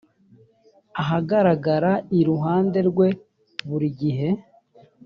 [1.01, 3.07] ahagaragara iruhanderwe
[3.67, 4.29] burigihe.